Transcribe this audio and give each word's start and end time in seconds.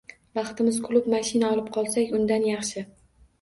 Baxtimiz 0.37 0.79
kulib, 0.87 1.09
mashina 1.15 1.51
olib 1.57 1.69
qolsak, 1.77 2.17
undan 2.21 2.49
yaxshi 2.53 2.85